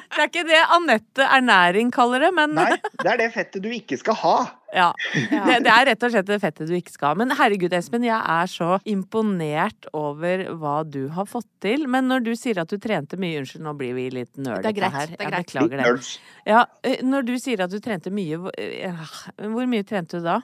Det 0.11 0.21
er 0.23 0.27
ikke 0.29 0.43
det 0.47 0.59
Anette 0.75 1.25
Ernæring 1.37 1.91
kaller 1.95 2.19
det, 2.25 2.29
men 2.35 2.53
Nei, 2.57 2.69
det 3.01 3.11
er 3.13 3.17
det 3.21 3.29
fettet 3.33 3.63
du 3.63 3.69
ikke 3.71 3.97
skal 3.99 4.17
ha. 4.21 4.33
ja. 4.81 4.89
Det, 5.15 5.57
det 5.65 5.71
er 5.71 5.87
rett 5.91 6.03
og 6.07 6.11
slett 6.13 6.27
det 6.29 6.39
fettet 6.43 6.67
du 6.69 6.75
ikke 6.77 6.93
skal 6.93 7.11
ha. 7.13 7.19
Men 7.21 7.33
herregud, 7.39 7.73
Espen, 7.77 8.03
jeg 8.07 8.19
er 8.19 8.51
så 8.51 8.77
imponert 8.91 9.87
over 9.97 10.45
hva 10.59 10.77
du 10.87 11.05
har 11.15 11.27
fått 11.31 11.47
til. 11.63 11.87
Men 11.91 12.07
når 12.11 12.25
du 12.27 12.31
sier 12.39 12.59
at 12.63 12.71
du 12.71 12.77
trente 12.81 13.19
mye 13.21 13.41
Unnskyld, 13.41 13.63
nå 13.65 13.73
blir 13.79 13.95
vi 13.97 14.09
litt 14.13 14.33
nerdete 14.37 14.63
Det 14.67 14.71
er 14.73 14.79
greit, 14.79 14.97
her. 14.99 15.11
det 15.15 15.27
Jeg 15.27 15.45
beklager 15.45 15.83
det. 15.83 16.15
Ja, 16.51 16.65
eh, 16.83 17.01
når 17.07 17.27
du 17.31 17.35
sier 17.41 17.63
at 17.67 17.71
du 17.73 17.79
trente 17.83 18.11
mye, 18.13 18.39
hvor- 18.43 18.57
eh, 18.57 19.67
mye 19.71 19.83
trente 19.87 20.19
du 20.19 20.25
da? 20.27 20.41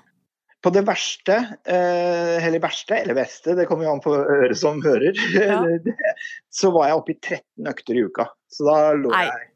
På 0.64 0.72
det 0.74 0.82
verste, 0.88 1.36
eh, 1.70 2.42
eller 2.48 2.60
verste 2.60 2.96
eller 2.98 3.14
beste, 3.14 3.54
det 3.56 3.68
kommer 3.70 3.86
jo 3.86 3.92
an 3.94 4.02
på 4.02 4.16
øret 4.18 4.58
som 4.58 4.80
hører, 4.82 5.14
Ja. 5.38 5.60
så 6.50 6.72
var 6.74 6.88
jeg 6.90 6.98
oppe 6.98 7.14
i 7.14 7.20
13 7.22 7.70
økter 7.70 8.00
i 8.00 8.04
uka. 8.08 8.26
Så 8.50 8.66
da 8.66 8.78
lå 8.98 9.12
Nei, 9.14 9.26
jeg 9.28 9.52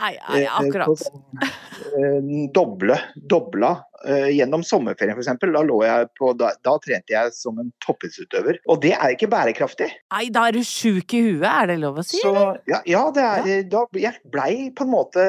Nei, 0.00 0.16
nei, 0.16 0.42
eh, 0.42 0.58
akkurat. 0.60 0.98
sånn 0.98 1.22
eh, 1.44 2.48
doble, 2.54 2.96
dobla. 3.14 3.72
Eh, 4.08 4.30
gjennom 4.32 4.62
sommerferien 4.64 5.18
f.eks. 5.18 5.28
Da 5.42 5.62
lå 5.66 5.82
jeg 5.84 6.06
på 6.16 6.30
da, 6.40 6.54
da 6.64 6.76
trente 6.80 7.12
jeg 7.12 7.34
som 7.36 7.58
en 7.60 7.68
toppidrettsutøver. 7.84 8.62
Og 8.72 8.80
det 8.80 8.94
er 8.96 9.12
ikke 9.12 9.28
bærekraftig. 9.32 9.90
Nei, 10.14 10.22
da 10.32 10.46
er 10.48 10.56
du 10.56 10.64
sjuk 10.64 11.12
i 11.18 11.20
huet, 11.26 11.44
er 11.50 11.68
det 11.68 11.76
lov 11.82 12.00
å 12.00 12.06
si? 12.06 12.22
Så 12.24 12.32
ja, 12.70 12.80
ja 12.88 13.02
det 13.12 13.26
er 13.26 13.68
da 13.68 13.84
Jeg 14.00 14.16
blei 14.32 14.70
på 14.76 14.86
en 14.86 14.94
måte 14.94 15.26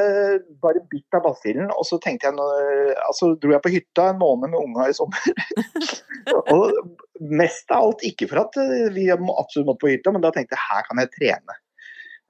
bare 0.63 0.84
bitt 0.92 1.20
av 1.20 1.25
basillen, 1.28 1.68
og 1.75 1.84
så 1.88 2.00
tenkte 2.04 2.32
jeg 2.32 2.40
Altså 3.01 3.34
dro 3.42 3.51
jeg 3.51 3.63
på 3.63 3.74
hytta 3.74 4.12
en 4.13 4.22
måned 4.22 4.54
med 4.54 4.62
unga 4.62 4.88
i 4.88 4.96
sommer. 4.96 5.20
og 6.56 6.80
mest 7.22 7.72
av 7.72 7.90
alt 7.90 8.06
ikke 8.08 8.30
for 8.32 8.46
at 8.46 8.56
eh, 8.62 8.88
vi 8.96 9.10
absolutt 9.12 9.68
måtte 9.68 9.84
på 9.84 9.92
hytta, 9.92 10.16
men 10.16 10.24
da 10.24 10.32
tenkte 10.34 10.56
jeg 10.56 10.68
her 10.70 10.88
kan 10.88 11.04
jeg 11.04 11.12
trene. 11.18 11.60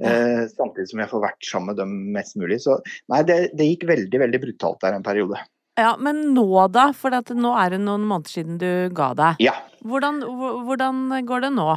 Eh, 0.01 0.43
samtidig 0.49 0.89
som 0.89 1.01
jeg 1.03 1.11
får 1.11 1.23
vært 1.27 1.47
sammen 1.47 1.71
med 1.71 1.81
dem 1.81 1.95
mest 2.15 2.37
mulig. 2.39 2.61
Så 2.63 2.79
nei, 3.11 3.21
det, 3.27 3.39
det 3.57 3.67
gikk 3.73 3.87
veldig, 3.91 4.21
veldig 4.25 4.41
brutalt 4.47 4.81
der 4.85 4.97
en 4.97 5.05
periode. 5.05 5.41
Ja, 5.79 5.93
Men 6.01 6.33
nå 6.35 6.67
da? 6.73 6.89
For 6.97 7.13
at 7.15 7.31
nå 7.33 7.53
er 7.57 7.75
det 7.75 7.83
noen 7.83 8.03
måneder 8.09 8.33
siden 8.33 8.57
du 8.61 8.91
ga 8.95 9.11
deg. 9.17 9.39
Ja. 9.43 9.55
Hvordan, 9.87 10.19
hvordan 10.67 11.05
går 11.27 11.47
det 11.47 11.53
nå? 11.55 11.69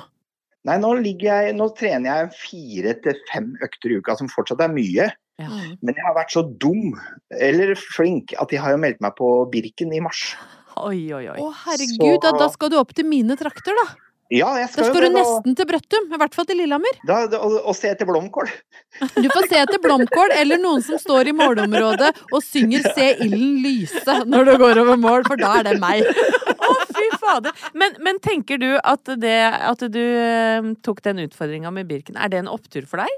Nei, 0.64 0.78
nå, 0.80 0.94
jeg, 1.20 1.52
nå 1.58 1.68
trener 1.76 2.08
jeg 2.08 2.32
fire 2.40 2.94
til 3.04 3.20
fem 3.28 3.52
økter 3.64 3.92
i 3.92 4.00
uka, 4.00 4.16
som 4.16 4.30
fortsatt 4.32 4.64
er 4.64 4.72
mye. 4.72 5.10
Ja. 5.40 5.50
Men 5.82 5.96
jeg 5.98 6.06
har 6.06 6.14
vært 6.16 6.32
så 6.32 6.44
dum, 6.62 6.94
eller 7.36 7.74
flink, 7.76 8.32
at 8.40 8.52
jeg 8.54 8.62
har 8.64 8.72
jo 8.72 8.80
meldt 8.80 9.02
meg 9.04 9.16
på 9.18 9.28
Birken 9.52 9.92
i 9.92 10.00
mars. 10.04 10.30
Oi, 10.80 11.12
oi, 11.14 11.26
oi. 11.34 11.36
Å 11.38 11.50
herregud, 11.66 12.20
da, 12.22 12.32
da 12.38 12.48
skal 12.50 12.72
du 12.72 12.78
opp 12.80 12.94
til 12.96 13.06
mine 13.06 13.36
trakter, 13.38 13.76
da. 13.76 13.86
Ja, 14.32 14.48
jeg 14.56 14.66
Da 14.66 14.72
skal, 14.72 14.86
skal 14.88 14.94
jo 14.96 15.08
du 15.10 15.14
da. 15.14 15.20
nesten 15.20 15.56
til 15.58 15.66
Brøttum. 15.68 16.06
I 16.14 16.18
hvert 16.22 16.34
fall 16.34 16.46
til 16.48 16.56
Lillehammer. 16.62 16.96
Da, 17.06 17.18
da, 17.30 17.40
og, 17.44 17.58
og 17.68 17.74
se 17.76 17.90
etter 17.92 18.08
blomkål. 18.08 18.48
Du 19.24 19.28
får 19.28 19.48
se 19.50 19.58
etter 19.60 19.80
blomkål 19.82 20.32
eller 20.38 20.60
noen 20.62 20.82
som 20.86 20.98
står 21.02 21.28
i 21.28 21.34
målområdet 21.36 22.10
og 22.32 22.40
synger 22.46 22.86
'Se 22.94 23.08
ilden 23.26 23.58
lyse' 23.64 24.16
når 24.30 24.48
du 24.48 24.54
går 24.62 24.80
over 24.84 24.96
mål, 24.96 25.26
for 25.28 25.36
da 25.36 25.52
er 25.60 25.68
det 25.68 25.76
meg. 25.82 26.06
Å, 26.54 26.72
fy 26.94 27.06
fader. 27.20 27.52
Men, 27.74 27.96
men 28.00 28.18
tenker 28.24 28.58
du 28.62 28.70
at, 28.80 29.04
det, 29.20 29.36
at 29.52 29.84
du 29.92 30.00
eh, 30.00 30.72
tok 30.86 31.02
den 31.04 31.20
utfordringa 31.26 31.70
med 31.74 31.86
Birken, 31.90 32.16
er 32.16 32.30
det 32.32 32.40
en 32.44 32.48
opptur 32.48 32.86
for 32.88 33.02
deg? 33.04 33.12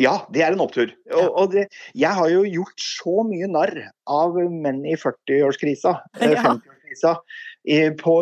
Ja, 0.00 0.22
det 0.32 0.40
er 0.46 0.54
en 0.56 0.62
opptur. 0.64 0.88
Og, 1.12 1.26
og 1.36 1.50
det, 1.52 1.66
jeg 1.98 2.10
har 2.16 2.28
jo 2.32 2.42
gjort 2.48 2.80
så 2.80 3.20
mye 3.28 3.46
narr 3.52 3.74
av 4.08 4.34
menn 4.50 4.80
i 4.88 4.96
40-årskrisa, 4.96 5.92
eh, 6.20 6.32
50-årskrisa, 6.40 7.12
i- 7.20 7.49
på 8.00 8.14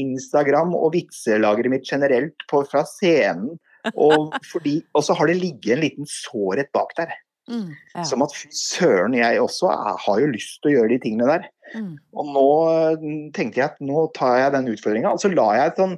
Instagram 0.00 0.72
og 0.78 0.94
vitselageret 0.94 1.72
mitt 1.72 1.88
generelt, 1.88 2.46
på, 2.50 2.62
fra 2.70 2.84
scenen. 2.88 3.58
Og, 3.92 4.32
fordi, 4.52 4.80
og 4.96 5.04
så 5.06 5.14
har 5.18 5.30
det 5.30 5.38
ligget 5.42 5.76
en 5.76 5.84
liten 5.84 6.10
sårhet 6.10 6.72
bak 6.74 6.96
der. 6.98 7.12
Ja. 7.46 8.02
Som 8.06 8.24
at 8.24 8.34
fy 8.34 8.48
søren, 8.50 9.14
jeg 9.14 9.38
også 9.38 9.68
jeg 9.70 9.98
har 10.06 10.22
jo 10.22 10.30
lyst 10.32 10.56
til 10.62 10.72
å 10.72 10.74
gjøre 10.78 10.94
de 10.94 11.02
tingene 11.04 11.28
der. 11.30 11.44
Mm. 11.74 11.92
Og 12.14 12.32
nå 12.34 12.46
eh, 12.70 13.04
tenkte 13.34 13.60
jeg 13.60 13.68
at 13.68 13.78
nå 13.82 14.06
tar 14.16 14.40
jeg 14.40 14.54
den 14.56 14.72
utfordringa. 14.72 15.12
Og 15.14 15.22
så 15.22 15.30
la 15.32 15.46
jeg 15.58 15.72
et 15.72 15.80
sånn 15.82 15.94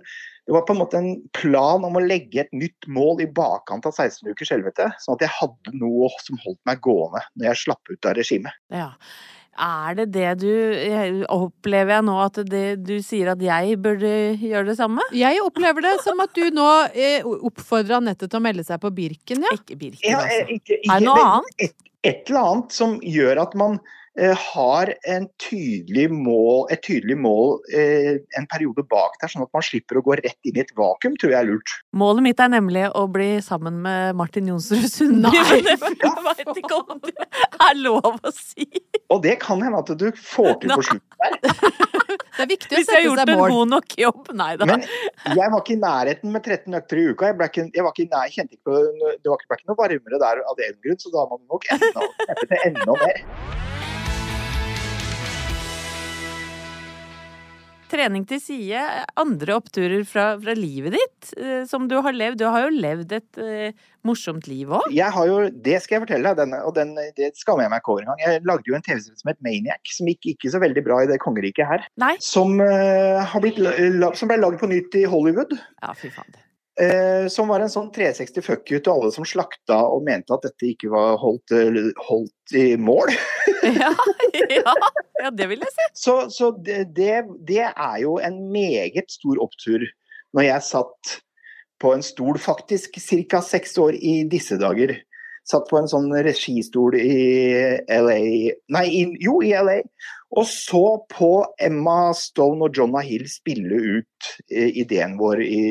Det 0.49 0.55
var 0.57 0.65
på 0.65 0.73
en 0.73 0.81
måte 0.81 1.01
en 1.01 1.11
plan 1.37 1.83
om 1.85 1.99
å 1.99 2.05
legge 2.05 2.41
et 2.41 2.55
nytt 2.57 2.87
mål 2.89 3.21
i 3.21 3.31
bakkant 3.37 3.85
av 3.89 3.93
16 3.93 4.31
ukers 4.33 4.53
helvete. 4.55 4.87
Sånn 5.05 5.19
at 5.19 5.27
jeg 5.27 5.37
hadde 5.41 5.75
noe 5.77 6.09
som 6.25 6.41
holdt 6.45 6.61
meg 6.69 6.81
gående 6.85 7.21
når 7.35 7.51
jeg 7.51 7.65
slapp 7.67 7.93
ut 7.93 8.09
av 8.09 8.17
regimet. 8.17 8.63
Ja. 8.73 8.95
Er 9.59 9.97
det 9.99 10.07
det 10.15 10.33
du 10.43 10.51
Opplever 11.35 11.97
jeg 11.97 12.07
nå 12.07 12.15
at 12.23 12.39
det, 12.47 12.65
du 12.87 12.97
sier 13.05 13.33
at 13.33 13.43
jeg 13.43 13.79
burde 13.83 14.13
gjøre 14.39 14.71
det 14.71 14.77
samme? 14.79 15.05
Jeg 15.17 15.43
opplever 15.43 15.85
det 15.85 15.97
som 16.05 16.21
at 16.23 16.33
du 16.37 16.47
nå 16.55 16.69
eh, 16.95 17.27
oppfordrer 17.27 17.99
Anette 17.99 18.29
til 18.29 18.39
å 18.39 18.45
melde 18.45 18.65
seg 18.67 18.81
på 18.83 18.93
Birken, 18.95 19.43
ja. 19.45 19.55
Ikke 19.59 19.79
Birken, 19.81 20.15
altså. 20.15 20.39
Ja, 20.39 20.59
ikke, 20.59 20.79
Er 20.79 21.03
det 21.03 21.09
noe 21.09 21.25
annet? 21.25 21.55
Et, 21.67 21.75
et 22.07 22.31
eller 22.31 22.43
annet 22.45 22.77
som 22.79 22.99
gjør 23.03 23.43
at 23.43 23.57
man 23.59 23.79
eh, 23.81 24.08
har 24.19 24.91
en 25.07 25.29
tydelig 25.39 26.09
mål, 26.11 26.65
et 26.75 26.83
tydelig 26.83 27.15
mål 27.21 27.59
eh, 27.71 28.19
en 28.39 28.49
periode 28.51 28.83
bak 28.91 29.15
der, 29.21 29.31
sånn 29.31 29.45
at 29.45 29.53
man 29.55 29.65
slipper 29.65 30.01
å 30.01 30.05
gå 30.07 30.17
rett 30.19 30.49
inn 30.49 30.59
i 30.59 30.63
et 30.65 30.73
vakuum, 30.79 31.15
tror 31.21 31.35
jeg 31.35 31.39
er 31.39 31.49
lurt. 31.51 31.75
Målet 31.99 32.27
mitt 32.27 32.43
er 32.43 32.51
nemlig 32.53 32.87
å 32.99 33.05
bli 33.13 33.31
sammen 33.45 33.79
med 33.85 34.19
Martin 34.19 34.51
Jonsrud 34.51 34.89
Sundby. 34.91 35.31
Nei, 35.31 35.61
men 35.69 35.99
Jeg 36.09 36.25
veit 36.25 36.63
ikke 36.63 36.81
om 36.81 37.03
det 37.05 37.15
er 37.69 37.79
lov 37.79 38.17
å 38.17 38.33
si. 38.35 38.67
Og 39.13 39.23
det 39.25 39.39
kan 39.45 39.63
hende 39.63 39.85
at 39.85 39.95
du 40.01 40.09
får 40.17 40.59
til 40.65 40.75
på 40.75 40.89
slutten 40.91 41.23
der. 41.23 41.87
Det 42.39 42.45
er 42.45 42.51
viktig 42.53 42.71
å 42.71 42.79
Hvis 42.79 42.91
jeg 42.93 42.95
har 42.95 43.03
gjort 43.03 43.19
seg 43.19 43.31
en 43.33 43.41
god 43.51 43.71
nok 43.73 43.95
jobb. 43.99 44.29
Nei 44.39 44.53
da. 44.61 44.67
Men 44.71 44.85
jeg 44.87 45.51
var 45.51 45.57
ikke 45.59 45.75
i 45.75 45.81
nærheten 45.83 46.31
med 46.31 46.45
13 46.47 46.79
økter 46.79 47.01
i 47.01 47.07
uka. 47.11 47.33
Jeg, 47.33 47.49
ikke, 47.51 47.65
jeg 47.75 47.87
var 47.87 47.97
ikke 47.97 48.11
nær, 48.13 48.35
kjente 48.37 48.55
ikke 48.55 48.71
på, 48.71 48.83
det 49.11 49.33
var 49.33 49.43
ikke, 49.43 49.51
ble 49.51 49.59
ikke 49.59 49.73
noe 49.73 49.81
varmere 49.81 50.21
der 50.23 50.45
av 50.45 50.61
den 50.63 50.77
grunn, 50.87 51.01
så 51.03 51.11
da 51.15 51.25
har 51.25 51.33
man 51.35 51.43
nok 51.51 51.67
enda, 51.75 52.07
enda 52.63 53.01
mer. 53.03 53.68
Trening 57.89 58.25
til 58.29 58.41
side, 58.43 58.81
andre 59.17 59.55
oppturer 59.57 60.03
fra, 60.09 60.31
fra 60.41 60.55
livet 60.57 60.93
ditt 60.97 61.31
eh, 61.41 61.63
som 61.69 61.87
du 61.89 61.97
har 62.05 62.13
levd. 62.13 62.41
Du 62.43 62.47
har 62.49 62.67
jo 62.67 62.73
levd 62.75 63.15
et 63.17 63.41
eh, 63.41 63.87
morsomt 64.07 64.49
liv 64.51 64.75
òg. 64.77 64.91
Jeg 64.93 65.09
har 65.15 65.29
jo, 65.31 65.39
det 65.49 65.79
skal 65.85 65.99
jeg 65.99 66.05
fortelle 66.05 66.35
deg, 66.37 66.57
og 66.69 66.75
den, 66.77 66.93
det 67.17 67.31
skammer 67.41 67.65
jeg 67.65 67.73
meg 67.73 67.89
over 67.89 68.05
engang. 68.05 68.21
Jeg 68.25 68.45
lagde 68.49 68.69
jo 68.69 68.77
en 68.77 68.85
TV-serie 68.85 69.23
som 69.23 69.33
het 69.33 69.41
Maniac, 69.45 69.95
som 69.97 70.11
gikk 70.11 70.35
ikke 70.35 70.53
så 70.53 70.61
veldig 70.65 70.85
bra 70.85 71.01
i 71.05 71.09
det 71.11 71.21
kongeriket 71.25 71.71
her. 71.71 71.89
Nei. 72.01 72.15
Som, 72.25 72.61
eh, 72.65 73.23
har 73.25 73.45
blitt, 73.45 73.63
som 74.21 74.29
ble 74.31 74.41
lagd 74.43 74.61
på 74.61 74.69
nytt 74.71 75.01
i 75.01 75.07
Hollywood. 75.09 75.57
Ja, 75.81 75.97
fy 75.97 76.13
fader. 76.13 76.45
Eh, 76.81 77.27
som 77.29 77.49
var 77.51 77.65
en 77.65 77.71
sånn 77.73 77.89
360 77.91 78.45
fuck 78.47 78.71
you 78.71 78.79
til 78.79 78.93
alle 78.93 79.09
som 79.11 79.25
slakta 79.27 79.81
og 79.91 80.05
mente 80.07 80.31
at 80.31 80.45
dette 80.47 80.69
ikke 80.69 80.93
var 80.93 81.17
holdt, 81.19 81.51
eh, 81.51 81.89
holdt 82.09 82.55
i 82.55 82.71
mål. 82.79 83.15
Ja, 83.59 83.91
ja, 84.55 84.73
ja, 85.19 85.31
det 85.35 85.49
vil 85.51 85.65
jeg 85.65 85.73
si. 85.75 85.87
Så, 85.99 86.13
så 86.31 86.53
det, 86.63 86.85
det, 86.95 87.65
er 87.67 87.97
jo 87.99 88.15
en 88.23 88.37
meget 88.53 89.11
stor 89.11 89.41
opptur 89.43 89.83
når 90.37 90.47
jeg 90.47 90.65
satt 90.69 91.15
på 91.83 91.91
en 91.97 92.05
stol, 92.07 92.39
faktisk 92.39 93.01
ca. 93.03 93.41
seks 93.43 93.75
år 93.83 93.99
i 93.99 94.21
disse 94.31 94.61
dager. 94.61 94.95
Satt 95.49 95.67
på 95.71 95.81
en 95.81 95.91
sånn 95.91 96.07
registol 96.23 96.95
i 97.01 97.19
LA 97.89 98.21
Nei, 98.77 98.87
i, 98.87 99.03
jo, 99.25 99.41
i 99.43 99.51
LA. 99.57 99.81
Og 100.39 100.47
så 100.47 100.85
på 101.11 101.33
Emma 101.59 102.13
Stone 102.15 102.69
og 102.69 102.79
Jonah 102.79 103.03
Hill 103.03 103.27
spille 103.33 103.83
ut 103.99 104.31
eh, 104.53 104.71
ideen 104.85 105.17
vår 105.19 105.43
i, 105.43 105.67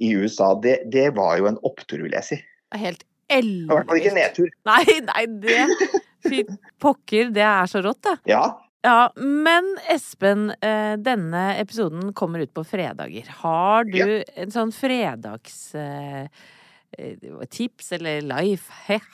i 0.00 0.12
USA. 0.16 0.54
Det, 0.64 0.78
det 0.92 1.10
var 1.16 1.38
jo 1.40 1.46
en 1.50 1.58
opptur, 1.66 2.02
vil 2.06 2.16
jeg 2.16 2.26
si. 2.26 2.38
Det 2.72 2.80
ellevilt. 2.80 2.84
helt 2.84 3.04
I 3.30 3.66
hvert 3.70 3.86
fall 3.90 4.00
ikke 4.00 4.16
nedtur. 4.16 4.48
Nei, 4.66 4.96
nei, 5.06 5.26
det 5.44 5.60
Fy 6.26 6.42
pokker, 6.82 7.30
det 7.32 7.44
er 7.46 7.68
så 7.70 7.80
rått, 7.84 8.02
det. 8.04 8.16
Ja. 8.34 8.42
Ja, 8.84 9.10
men 9.16 9.74
Espen, 9.92 10.50
eh, 10.64 10.94
denne 11.00 11.42
episoden 11.60 12.14
kommer 12.16 12.40
ut 12.44 12.52
på 12.56 12.64
fredager. 12.64 13.26
Har 13.42 13.84
du 13.84 13.98
Ja. 13.98 14.22
en 14.40 14.50
sånn 14.52 14.72
fredags 14.72 15.74
eh, 15.76 16.26
eh, 16.96 17.44
tips 17.52 17.92
eller 17.98 18.20
life 18.24 18.72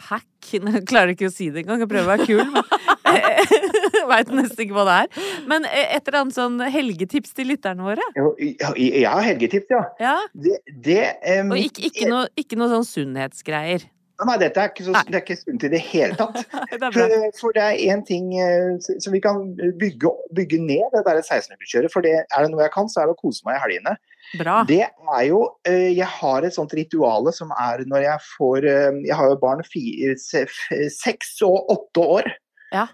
hack? 0.09 0.26
Jeg 0.55 0.85
klarer 0.87 1.14
ikke 1.16 1.26
å 1.31 1.35
si 1.35 1.50
det 1.50 1.64
engang, 1.64 1.81
jeg 1.83 1.90
prøver 1.90 2.07
å 2.07 2.12
være 2.14 2.26
kul, 2.28 2.45
men 2.55 2.62
veit 4.10 4.30
nesten 4.34 4.64
ikke 4.66 4.76
hva 4.76 4.86
det 4.88 4.96
er. 5.02 5.26
Men 5.50 5.66
eh, 5.68 5.96
et 5.96 6.06
eller 6.06 6.22
annet 6.25 6.36
sånn 6.36 6.60
helgetips 6.72 7.34
til 7.36 7.52
lytterne 7.52 7.86
våre? 7.86 8.06
Ja, 8.16 9.18
helgetips, 9.25 9.72
ja. 9.72 9.82
Ja? 10.02 10.16
Det, 10.32 10.60
det, 10.68 11.02
um, 11.42 11.52
Og 11.56 11.66
ikke, 11.68 11.90
ikke, 11.90 12.08
noe, 12.12 12.25
ikke 12.38 12.58
noe 12.60 12.72
sånn 12.72 12.88
sunnhetsgreier. 12.88 13.86
Nei, 14.25 14.36
dette 14.40 14.62
er 14.62 14.70
ikke, 14.70 14.84
så, 14.86 14.92
det 15.04 15.18
er 15.18 15.22
ikke 15.26 15.36
sunt 15.36 15.64
i 15.66 15.70
det 15.75 15.80
hele 15.90 16.16
tatt. 16.16 16.38
Det 16.72 16.88
For, 16.94 17.14
for 17.36 17.56
det 17.56 17.64
er 17.64 17.82
én 17.92 18.02
ting 18.08 18.30
eh, 18.40 18.78
som 18.80 19.12
vi 19.12 19.20
kan 19.20 19.42
bygge, 19.80 20.12
bygge 20.36 20.60
ned, 20.62 20.86
det 20.94 21.02
der 21.04 21.20
1600-kjøret. 21.20 21.92
For 21.92 22.04
det, 22.06 22.14
er 22.25 22.46
det 22.46 22.52
noe 22.52 22.64
jeg 22.64 22.72
kan, 22.72 22.88
så 22.88 23.02
er 23.02 23.10
det 23.10 23.16
å 23.16 23.20
kose 23.20 23.44
meg 23.44 23.58
i 23.58 23.62
helgene. 23.66 23.92
Bra. 24.40 24.62
Det 24.66 24.80
er 24.88 25.20
jo 25.28 25.42
eh, 25.68 25.92
Jeg 25.94 26.08
har 26.16 26.42
et 26.42 26.54
sånt 26.56 26.72
rituale 26.75 27.30
som 27.36 27.52
er 27.54 27.84
når 27.86 28.00
jeg 28.02 28.22
får 28.32 28.64
eh, 28.66 28.96
Jeg 29.06 29.14
har 29.14 29.28
jo 29.30 29.36
barn 29.38 29.62
fire, 29.68 30.16
seks 30.18 31.36
og 31.46 31.70
åtte 31.76 32.08
år. 32.16 32.32
Ja. 32.75 32.87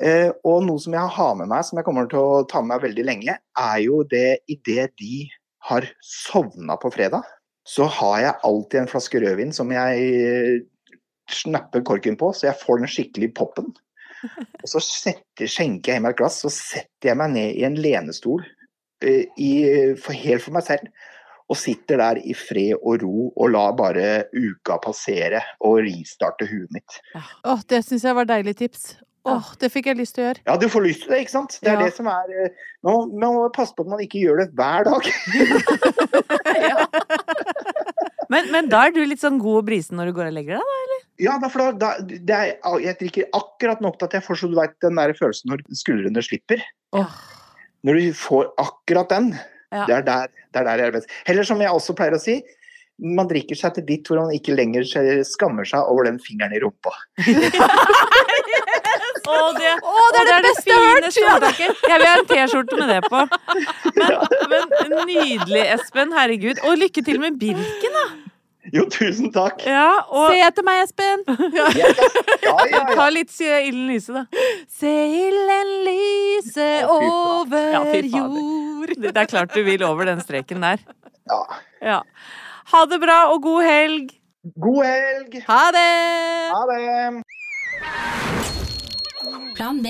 Eh, 0.00 0.30
og 0.48 0.64
noe 0.66 0.80
som 0.80 0.94
jeg 0.96 1.14
har 1.16 1.36
med 1.38 1.50
meg, 1.52 1.64
som 1.68 1.78
jeg 1.78 1.86
kommer 1.86 2.08
til 2.10 2.22
å 2.22 2.42
ta 2.48 2.62
med 2.62 2.74
meg 2.74 2.88
veldig 2.88 3.06
lenge, 3.06 3.36
er 3.38 3.78
jo 3.84 4.02
det 4.08 4.42
idet 4.50 4.90
de 5.00 5.26
har 5.68 5.86
sovna 6.02 6.78
på 6.80 6.90
fredag, 6.94 7.26
så 7.68 7.86
har 8.00 8.16
jeg 8.22 8.40
alltid 8.48 8.80
en 8.80 8.90
flaske 8.90 9.20
rødvin 9.22 9.52
som 9.54 9.70
jeg 9.74 10.06
eh, 10.26 10.56
snapper 11.30 11.84
korken 11.86 12.18
på, 12.18 12.32
så 12.34 12.48
jeg 12.48 12.60
får 12.62 12.82
den 12.82 12.90
skikkelig 12.90 13.30
poppen. 13.38 13.70
Og 14.62 14.66
så 14.70 14.82
setter, 14.82 15.50
skjenker 15.50 15.94
jeg 15.94 16.00
i 16.00 16.02
meg 16.02 16.14
et 16.14 16.20
glass, 16.22 16.40
så 16.42 16.50
setter 16.52 17.12
jeg 17.12 17.18
meg 17.18 17.32
ned 17.34 17.58
i 17.58 17.64
en 17.66 17.78
lenestol 17.78 18.42
eh, 19.04 19.28
i, 19.38 19.52
for, 19.98 20.16
helt 20.16 20.44
for 20.44 20.56
meg 20.56 20.66
selv. 20.66 20.90
Og 21.52 21.56
sitter 21.60 22.00
der 22.00 22.16
i 22.24 22.32
fred 22.38 22.78
og 22.80 23.02
ro 23.04 23.26
og 23.36 23.50
lar 23.52 23.74
bare 23.76 24.24
uka 24.32 24.78
passere 24.80 25.42
og 25.60 25.82
ristarte 25.84 26.46
huet 26.48 26.70
mitt. 26.72 26.96
Åh, 27.44 27.60
det 27.68 27.82
syns 27.84 28.06
jeg 28.08 28.16
var 28.16 28.24
deilig 28.30 28.54
tips. 28.62 28.94
Åh, 29.28 29.52
det 29.60 29.68
fikk 29.70 29.86
jeg 29.86 29.96
lyst 30.00 30.14
til 30.16 30.24
å 30.24 30.26
gjøre. 30.30 30.40
Ja, 30.48 30.54
du 30.58 30.64
får 30.72 30.82
lyst 30.82 31.00
til 31.04 31.12
det, 31.12 31.18
ikke 31.26 31.34
sant? 31.36 31.58
Det 31.62 31.68
er 31.70 31.76
Ja. 31.78 31.82
det 31.84 31.92
som 31.94 32.06
er 32.10 32.24
nå, 32.82 32.94
Man 33.12 33.20
må- 33.20 33.42
man 33.44 33.52
passe 33.54 33.74
på 33.76 33.84
at 33.84 33.90
man 33.92 34.00
ikke 34.02 34.18
gjør 34.24 34.36
det 34.42 34.48
hver 34.56 34.82
dag. 34.88 35.02
Men, 38.32 38.48
men 38.50 38.68
da 38.72 38.86
er 38.88 38.92
du 38.96 39.02
litt 39.04 39.20
sånn 39.20 39.36
god 39.42 39.58
og 39.60 39.66
brisen 39.68 39.98
når 40.00 40.08
du 40.08 40.12
går 40.16 40.30
og 40.30 40.34
legger 40.38 40.56
deg, 40.56 40.64
da? 40.92 40.96
Ja, 41.20 41.34
da, 41.42 41.50
for 41.52 41.60
da, 41.76 41.90
da 42.00 42.08
det 42.08 42.32
er, 42.32 42.54
Jeg 42.80 42.96
drikker 43.02 43.26
akkurat 43.36 43.82
nok 43.84 43.98
til 44.00 44.08
at 44.08 44.14
jeg 44.16 44.24
får 44.24 44.36
så 44.40 44.48
du 44.48 44.56
vet, 44.56 44.72
den 44.80 44.96
der 44.96 45.12
følelsen 45.18 45.52
når 45.52 45.60
skuldrene 45.76 46.22
slipper. 46.24 46.62
Oh. 46.96 47.12
Når 47.84 47.92
du 48.00 48.06
får 48.16 48.48
akkurat 48.62 49.12
den, 49.12 49.34
Ja. 49.72 49.86
det, 49.88 49.94
er 50.00 50.08
der, 50.08 50.32
det 50.52 50.60
er 50.60 50.68
der 50.68 50.82
jeg 50.82 50.92
er 50.92 50.98
best. 50.98 51.14
Heller 51.28 51.48
som 51.48 51.62
jeg 51.64 51.72
også 51.72 51.96
pleier 51.96 52.16
å 52.16 52.20
si, 52.22 52.38
man 53.02 53.28
drikker 53.30 53.58
seg 53.58 53.74
til 53.76 53.86
ditt 53.88 54.08
hvor 54.08 54.20
man 54.20 54.34
ikke 54.36 54.54
lenger 54.54 54.84
skammer 55.26 55.66
seg 55.66 55.88
over 55.90 56.06
den 56.10 56.20
fingeren 56.22 56.54
i 56.54 56.60
rumpa. 56.62 56.92
Å, 59.22 59.34
det, 59.54 59.68
oh, 59.86 60.06
det 60.12 60.20
er 60.20 60.28
det 60.28 60.38
beste 60.48 60.70
jeg 60.72 60.78
har 60.80 61.44
hørt! 61.44 61.60
Jeg 61.62 62.00
vil 62.00 62.08
ha 62.08 62.14
en 62.18 62.26
T-skjorte 62.26 62.78
med 62.80 62.90
det 62.90 62.98
på. 63.06 63.20
Men, 64.02 64.72
men 64.82 64.94
nydelig, 65.06 65.62
Espen. 65.76 66.12
Herregud. 66.16 66.58
Og 66.66 66.80
lykke 66.80 67.04
til 67.06 67.20
med 67.22 67.38
Birken, 67.40 67.94
da. 67.94 68.04
Jo, 68.72 68.86
tusen 68.88 69.28
takk. 69.34 69.60
Ja, 69.68 70.00
og 70.08 70.30
Se 70.32 70.38
etter 70.46 70.64
meg, 70.64 70.82
Espen! 70.86 71.24
Ja, 71.58 71.66
ja, 71.76 71.90
ja, 72.42 72.54
ja. 72.72 72.84
ta 72.96 73.08
litt 73.12 73.34
ilden 73.40 73.86
lyse, 73.90 74.12
da. 74.16 74.22
Se 74.72 74.92
ilden 75.18 75.72
lyse 75.88 76.68
over 76.88 77.68
Ja, 77.76 77.82
jord. 78.00 78.94
Det 78.96 79.12
er 79.12 79.28
klart 79.28 79.52
du 79.54 79.60
vil 79.66 79.84
over 79.84 80.08
den 80.08 80.20
streken 80.24 80.64
der. 80.64 80.80
ja. 81.28 81.42
Ja. 81.82 82.00
Ha 82.72 82.84
det 82.86 83.00
bra 83.02 83.18
og 83.34 83.42
god 83.42 83.62
helg. 83.66 84.12
God 84.62 84.84
helg! 84.86 85.34
Ha 85.46 85.62
det! 85.74 85.92
Ha 86.54 86.62
det! 86.70 87.22
Plan 89.56 89.82
B. 89.82 89.86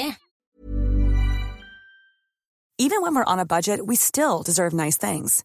Even 2.78 3.02
when 3.02 3.14
we're 3.14 3.28
on 3.28 3.38
a 3.38 3.44
budget, 3.44 3.86
we 3.86 3.94
still 3.94 4.42
deserve 4.42 4.72
nice 4.72 4.96
things. 4.98 5.44